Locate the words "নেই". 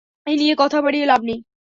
1.23-1.39